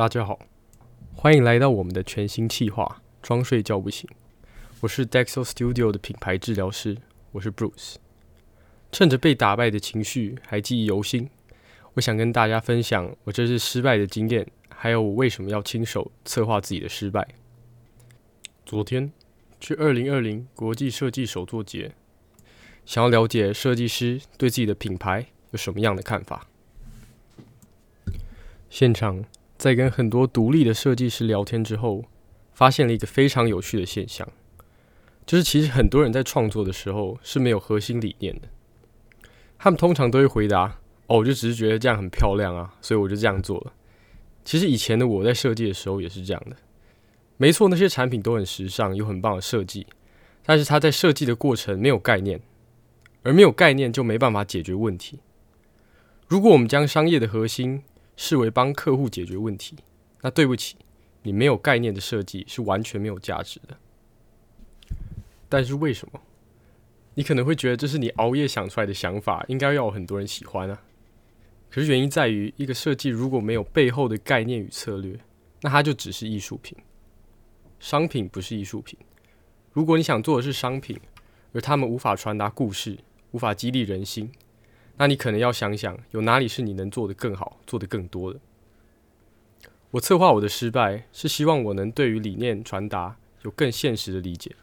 [0.00, 0.38] 大家好，
[1.14, 4.08] 欢迎来到我们的全新企划“装睡觉不醒”。
[4.80, 6.96] 我是 Dexo Studio 的品牌治疗师，
[7.32, 7.96] 我是 Bruce。
[8.90, 11.28] 趁着被打败的情绪还记忆犹新，
[11.92, 17.28] 我想跟大家分享我这次失败的经验，还有我为什么要亲手策划自己的失败。
[18.64, 19.12] 昨天
[19.60, 21.92] 去二零二零国际设计手作节，
[22.86, 26.46] 想要了解设计师对自己的品牌有什么样的看法。
[28.70, 29.22] 现场
[29.60, 32.02] 在跟很多独立的设计师聊天之后，
[32.54, 34.26] 发现了一个非常有趣的现象，
[35.26, 38.48] 就是其实很多人在创作的时候是没有核心理念的。
[39.58, 40.78] 他们通常都会回答
[41.08, 43.74] ：“哦，我就只是觉得这样很漂亮啊，所以我就这样做了。”
[44.46, 46.56] 其实以前的我在设计的时候也是这样的。
[47.36, 49.86] 没错，那些产品都很时尚，有很棒的设计，
[50.42, 52.40] 但是他在设计的过程没有概念，
[53.24, 55.20] 而没有概念就没办法解决问题。
[56.28, 57.82] 如果我们将商业的核心，
[58.22, 59.74] 视为帮客户解决问题，
[60.20, 60.76] 那对不起，
[61.22, 63.74] 你没有概念的设计是完全没有价值的。
[65.48, 66.20] 但是为什么？
[67.14, 70.82] 你可能会觉得这是你熬夜想出来的想法，应该要有很多人喜欢啊。
[71.70, 75.18] 可是原因在于，一个设计如果没有背后的概念与策略，
[75.62, 76.76] 那它就只是艺术品。
[77.78, 78.98] 商品不是艺术品。
[79.72, 81.00] 如果你想做的是商品，
[81.54, 82.98] 而他们无法传达故事，
[83.30, 84.30] 无法激励人心。
[85.00, 88.38] 那你可能要想想，有哪里是你能做得更好、做得更多的。
[89.92, 94.54] 我策划我的失败，是希望我能对于理念传达有更现实的理解，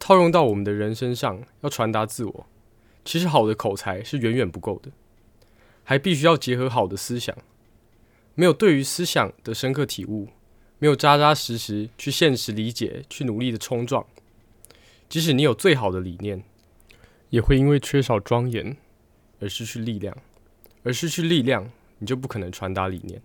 [0.00, 2.46] 套用到我们的人身上，要传达自我。
[3.04, 4.90] 其实好的口才是远远不够的，
[5.84, 7.36] 还必须要结合好的思想。
[8.34, 10.30] 没有对于思想的深刻体悟，
[10.80, 14.04] 没有扎扎实实去现实理解、去努力的冲撞，
[15.08, 16.42] 即使你有最好的理念，
[17.30, 18.76] 也会因为缺少庄严。
[19.44, 20.16] 而失去力量，
[20.84, 23.20] 而失去力量，你就不可能传达理念。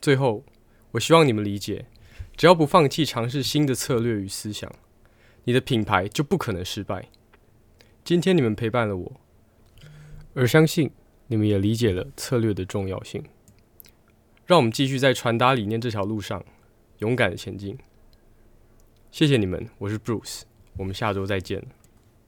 [0.00, 0.42] 最后，
[0.90, 1.86] 我希望你们理解，
[2.36, 4.68] 只要不放弃尝试新的策略与思想，
[5.44, 7.08] 你的品牌就不可能失败。
[8.02, 9.12] 今天你们陪伴了我，
[10.34, 10.90] 而相信
[11.28, 13.22] 你们也理解了策略的重要性。
[14.44, 16.44] 让我们继续在传达理念这条路上
[16.98, 17.78] 勇敢的前进。
[19.12, 20.42] 谢谢你们，我是 Bruce，
[20.76, 21.64] 我们下周再见。